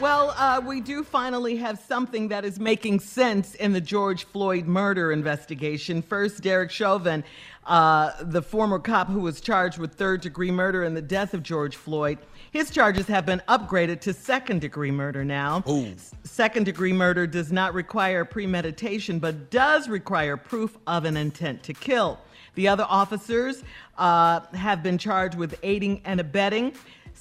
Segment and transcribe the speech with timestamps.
[0.00, 4.66] Well, uh, we do finally have something that is making sense in the George Floyd
[4.66, 6.00] murder investigation.
[6.00, 7.22] First, Derek Chauvin,
[7.66, 11.42] uh, the former cop who was charged with third degree murder in the death of
[11.42, 12.16] George Floyd,
[12.50, 15.62] his charges have been upgraded to second degree murder now.
[15.68, 15.94] Ooh.
[16.24, 21.74] Second degree murder does not require premeditation, but does require proof of an intent to
[21.74, 22.18] kill.
[22.54, 23.62] The other officers
[23.98, 26.72] uh, have been charged with aiding and abetting.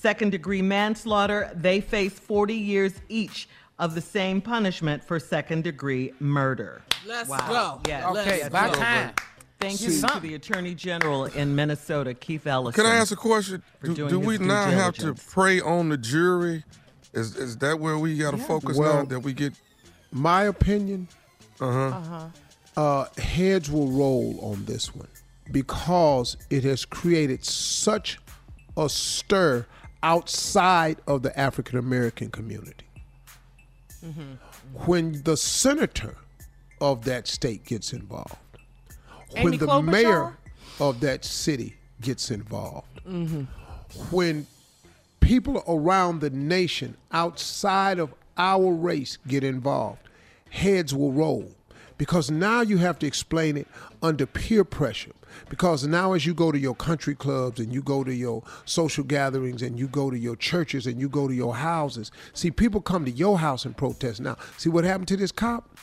[0.00, 3.48] Second degree manslaughter, they face 40 years each
[3.80, 6.82] of the same punishment for second degree murder.
[7.04, 7.80] Let's Wow.
[7.84, 7.90] go.
[7.90, 8.80] Yeah, okay, let's about go.
[8.80, 9.10] time.
[9.58, 12.80] Thank See you to the Attorney General in Minnesota, Keith Ellison.
[12.80, 13.60] Can I ask a question?
[13.82, 15.32] Do, do we due now have to diligence.
[15.32, 16.62] prey on the jury?
[17.12, 19.04] Is is that where we got to focus Well, now?
[19.06, 19.54] That we get
[20.12, 21.08] My opinion,
[21.60, 22.28] uh-huh.
[22.76, 25.08] uh, heads will roll on this one
[25.50, 28.20] because it has created such
[28.76, 29.66] a stir
[30.02, 32.84] outside of the African American community.
[34.86, 36.16] When the senator
[36.80, 38.36] of that state gets involved,
[39.40, 39.84] when the Klobuchar?
[39.90, 40.38] mayor
[40.80, 43.44] of that city gets involved, Mm-hmm.
[44.14, 44.46] when
[45.20, 49.98] people around the nation outside of our race get involved,
[50.50, 51.50] heads will roll.
[51.98, 53.66] Because now you have to explain it
[54.02, 55.12] under peer pressure.
[55.48, 59.04] Because now, as you go to your country clubs and you go to your social
[59.04, 62.80] gatherings and you go to your churches and you go to your houses, see, people
[62.80, 64.36] come to your house and protest now.
[64.56, 65.76] See what happened to this cop?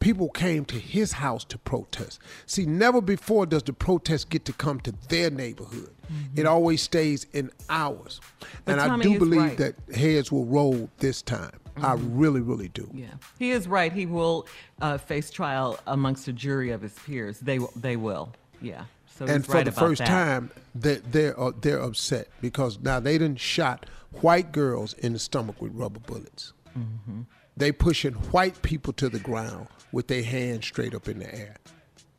[0.00, 2.20] People came to his house to protest.
[2.46, 5.90] See, never before does the protest get to come to their neighborhood.
[6.04, 6.38] Mm-hmm.
[6.38, 8.20] It always stays in ours.
[8.64, 9.58] But and I do believe right.
[9.58, 11.58] that heads will roll this time.
[11.84, 12.88] I really, really do.
[12.92, 13.06] Yeah,
[13.38, 13.92] he is right.
[13.92, 14.46] He will
[14.80, 17.38] uh, face trial amongst a jury of his peers.
[17.40, 18.32] They will- they will.
[18.60, 18.84] Yeah.
[19.06, 20.06] So and for right the first that.
[20.08, 23.86] time, they, they're uh, they're upset because now they didn't shot
[24.20, 26.52] white girls in the stomach with rubber bullets.
[26.78, 27.22] Mm-hmm.
[27.56, 31.56] They pushing white people to the ground with their hands straight up in the air.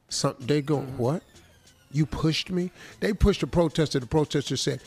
[0.09, 0.97] Something they go Mm-hmm.
[0.97, 1.23] what?
[1.91, 2.69] You pushed me?
[2.99, 3.99] They pushed a protester.
[3.99, 4.81] The protester said,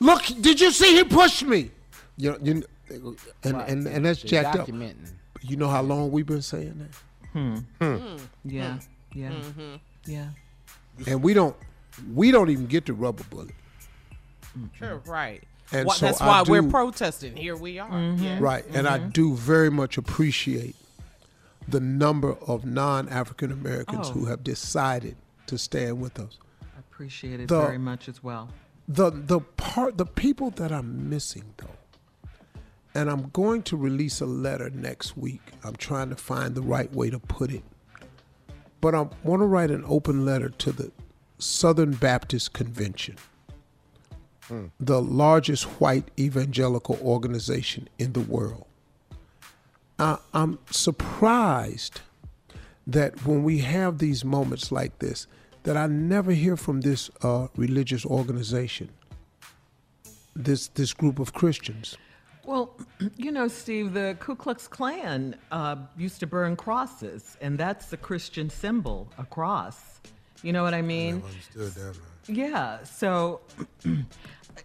[0.00, 1.70] "Look, did you see he pushed me?"
[2.16, 4.68] You know, you, and, and and that's jacked up.
[4.68, 7.32] You know how long we've been saying that?
[7.32, 7.56] Hmm.
[7.80, 8.16] Hmm.
[8.44, 8.78] Yeah.
[9.12, 9.30] Yeah.
[9.30, 9.80] Mhm.
[10.06, 10.28] Yeah.
[11.06, 11.56] And we don't
[12.14, 13.50] we don't even get the rubber bullet.
[14.78, 15.42] Sure, right.
[15.72, 17.36] And Why- so that's I why we're protesting.
[17.36, 18.14] Here we are.
[18.16, 18.38] Yeah.
[18.40, 18.64] Right.
[18.72, 19.12] And I Mhm.
[19.12, 20.76] do very much appreciate
[21.66, 24.12] the number of non African Americans Oh.
[24.12, 25.16] who have decided
[25.46, 26.38] to stand with us.
[26.62, 28.50] I appreciate it The- very much as well.
[28.86, 31.76] The the part the people that I'm missing though,
[32.94, 35.42] and I'm going to release a letter next week.
[35.64, 37.64] I'm trying to find the right way to put it.
[38.80, 40.92] But I want to write an open letter to the
[41.38, 43.16] Southern Baptist Convention,
[44.80, 48.66] the largest white evangelical organization in the world.
[49.98, 52.00] I, I'm surprised
[52.86, 55.26] that when we have these moments like this,
[55.64, 58.90] that I never hear from this uh, religious organization,
[60.36, 61.96] this this group of Christians.
[62.44, 62.76] Well,
[63.16, 67.96] you know, Steve, the Ku Klux Klan uh, used to burn crosses, and that's the
[67.96, 70.00] Christian symbol, a cross.
[70.42, 71.22] You know what I mean?
[71.22, 71.98] Understood that,
[72.28, 72.36] man.
[72.36, 73.40] Yeah, so
[73.84, 74.04] it,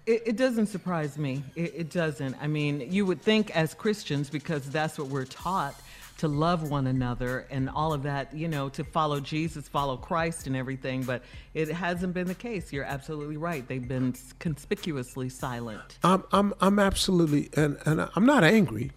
[0.05, 1.43] it doesn't surprise me.
[1.55, 2.35] It, it doesn't.
[2.41, 5.75] I mean, you would think as Christians, because that's what we're taught
[6.19, 10.47] to love one another and all of that, you know, to follow Jesus, follow Christ
[10.47, 11.23] and everything, but
[11.53, 12.73] it hasn't been the case.
[12.73, 13.65] You're absolutely right.
[13.65, 15.97] They've been conspicuously silent.
[16.03, 18.91] I'm I'm I'm absolutely and and I'm not angry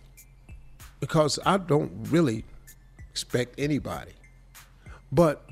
[0.98, 2.44] because I don't really
[3.10, 4.12] expect anybody.
[5.12, 5.48] But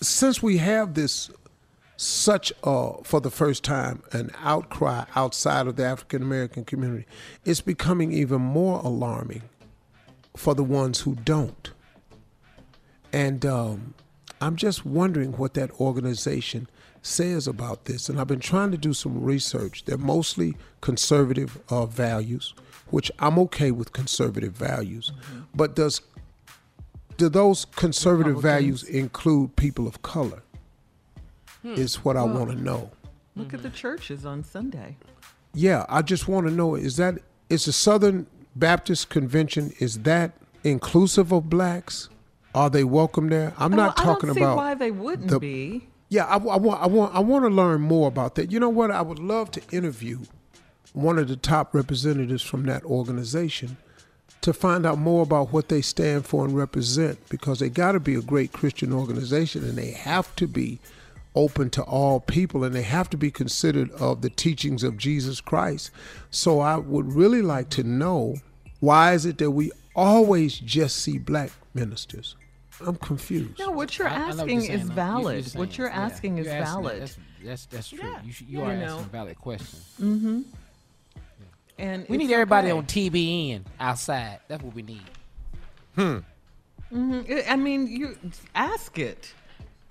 [0.00, 1.30] since we have this
[1.98, 7.04] such uh for the first time an outcry outside of the African American community,
[7.44, 9.42] it's becoming even more alarming
[10.40, 11.70] for the ones who don't.
[13.12, 13.92] And um,
[14.40, 16.66] I'm just wondering what that organization
[17.02, 18.08] says about this.
[18.08, 19.84] And I've been trying to do some research.
[19.84, 22.54] They're mostly conservative uh, values,
[22.88, 25.12] which I'm okay with conservative values.
[25.54, 26.00] But does
[27.18, 30.42] do those conservative values include people of color?
[31.60, 31.74] Hmm.
[31.74, 32.90] Is what I want to know.
[33.36, 34.96] Look at the churches on Sunday.
[35.52, 37.18] Yeah, I just want to know is that
[37.50, 40.32] is the Southern Baptist Convention is that
[40.64, 42.08] inclusive of blacks?
[42.54, 43.54] Are they welcome there?
[43.58, 45.86] I'm not I don't talking see about why they wouldn't the- be.
[46.08, 48.50] Yeah, I, I want I want I want to learn more about that.
[48.50, 48.90] You know what?
[48.90, 50.18] I would love to interview
[50.92, 53.76] one of the top representatives from that organization
[54.40, 58.00] to find out more about what they stand for and represent because they got to
[58.00, 60.80] be a great Christian organization and they have to be
[61.34, 65.40] open to all people and they have to be considered of the teachings of Jesus
[65.40, 65.90] Christ.
[66.30, 68.36] So I would really like to know
[68.80, 72.34] why is it that we always just see black ministers?
[72.84, 73.58] I'm confused.
[73.58, 75.46] No, what you're I- I know what asking is valid.
[75.54, 76.88] what you're asking is you're asking that.
[76.88, 77.02] valid.
[77.02, 77.98] That's, that's, that's true.
[78.02, 78.22] Yeah.
[78.24, 78.64] You, should, you Yeah.
[78.64, 78.98] are You asking know.
[79.00, 79.94] a valid questions.
[80.00, 80.40] Mm-hmm.
[81.78, 82.78] And We need everybody okay.
[82.78, 84.40] on TBN outside.
[84.48, 85.02] That's what we need.
[85.94, 86.18] Hmm.
[86.92, 87.50] Mm-hmm.
[87.50, 88.16] I mean, you
[88.54, 89.32] ask it.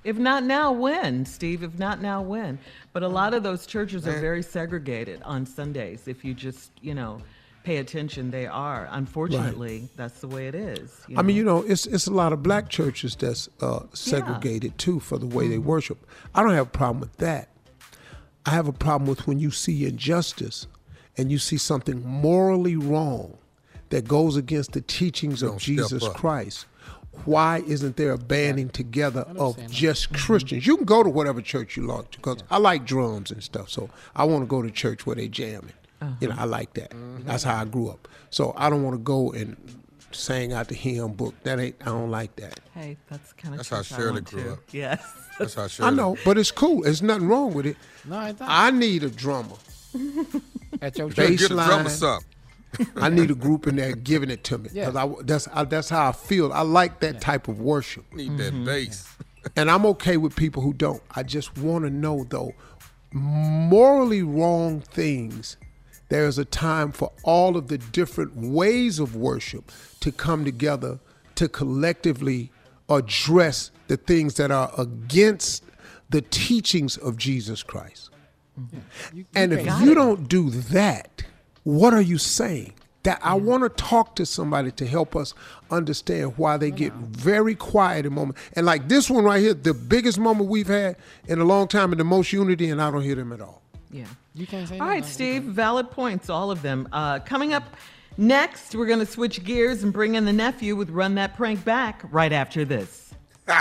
[0.10, 1.62] If not now, when, Steve?
[1.62, 2.58] If not now, when?
[2.94, 6.08] But a lot of those churches are very segregated on Sundays.
[6.08, 7.22] If you just, you know,
[7.64, 8.88] pay attention, they are.
[8.90, 11.00] Unfortunately, that's the way it is.
[11.16, 15.00] I mean, you know, it's it's a lot of black churches that's uh, segregated too
[15.00, 16.00] for the way they worship.
[16.34, 17.50] I don't have a problem with that.
[18.48, 20.66] I have a problem with when you see injustice
[21.20, 23.38] and you see something morally wrong
[23.90, 26.16] that goes against the teachings of Jesus up.
[26.16, 26.66] Christ.
[27.26, 30.26] Why isn't there a banding together of just mm-hmm.
[30.26, 30.68] Christians?
[30.68, 33.90] You can go to whatever church you like because I like drums and stuff, so
[34.16, 35.74] I want to go to church where they jamming.
[36.22, 36.44] You know, uh-huh.
[36.44, 36.92] I like that.
[36.92, 37.28] Mm-hmm.
[37.28, 38.08] That's how I grew up.
[38.30, 39.58] So I don't want to go and
[40.12, 41.36] sing out the hymn book.
[41.44, 41.76] That ain't.
[41.82, 42.60] I don't like that.
[42.74, 44.60] Hey, that's kind of That's how Shirley grew up.
[44.72, 45.02] Yes.
[45.38, 45.88] That's how Shirley.
[45.88, 45.98] I Shirley.
[45.98, 46.84] know, but it's cool.
[46.84, 47.78] There's nothing wrong with it.
[48.06, 48.50] No, I don't.
[48.50, 49.56] I need a drummer.
[50.82, 51.40] At your Get- church.
[51.40, 51.66] get a Baseline.
[51.66, 52.24] drummer some.
[52.96, 54.90] I need a group in there giving it to me Yeah.
[54.92, 56.52] because I that's I, that's how I feel.
[56.54, 59.08] I like that type of worship, Need that bass.
[59.56, 61.02] and I'm okay with people who don't.
[61.16, 62.54] I just want to know though,
[63.14, 65.58] morally wrong things.
[66.10, 71.00] There's a time for all of the different ways of worship to come together
[71.36, 72.52] to collectively
[72.90, 75.64] address the things that are against
[76.10, 78.10] the teachings of Jesus Christ.
[79.36, 81.19] And if can't- you don't do that,
[81.78, 82.74] what are you saying?
[83.04, 85.34] That I want to talk to somebody to help us
[85.72, 88.38] understand why they get very quiet in moment.
[88.54, 90.98] And like this one right here, the biggest moment we've had
[91.28, 93.62] in a long time and the most unity, and I don't hear them at all.
[93.90, 94.06] Yeah.
[94.36, 95.02] You can't say All nothing.
[95.02, 95.44] right, Steve.
[95.44, 96.90] Valid points, all of them.
[96.92, 97.64] Uh, coming up
[98.18, 101.64] next, we're going to switch gears and bring in the nephew with Run That Prank
[101.64, 103.14] Back right after this.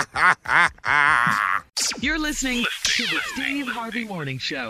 [2.01, 4.69] You're listening to the Steve Harvey Morning Show.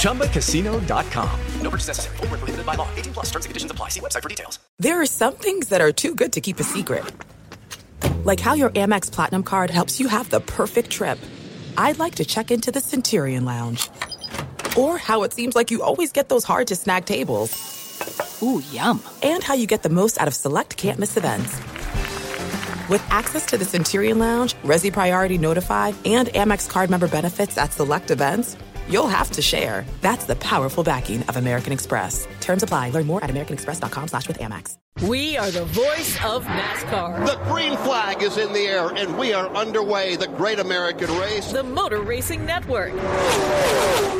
[0.00, 1.40] ChumbaCasino.com.
[1.62, 2.16] No purchase necessary.
[2.16, 2.88] Full prohibited by law.
[2.96, 3.88] 18 plus terms and conditions apply.
[3.88, 4.58] See website for details.
[4.78, 7.04] There are some things that are too good to keep a secret.
[8.24, 11.18] Like how your Amex Platinum card helps you have the perfect trip.
[11.76, 13.88] I'd like to check into the Centurion Lounge.
[14.76, 17.52] Or how it seems like you always get those hard to snag tables.
[18.42, 19.02] Ooh, yum.
[19.22, 21.58] And how you get the most out of select can't miss events.
[22.88, 27.72] With access to the Centurion Lounge, Resy Priority Notify, and Amex card member benefits at
[27.72, 28.56] select events,
[28.90, 29.84] you'll have to share.
[30.00, 32.26] That's the powerful backing of American Express.
[32.40, 32.90] Terms apply.
[32.90, 34.76] Learn more at americanexpress.com slash with Amex.
[35.08, 37.24] We are the voice of NASCAR.
[37.24, 40.16] The green flag is in the air, and we are underway.
[40.16, 41.52] The great American race.
[41.52, 42.92] The Motor Racing Network.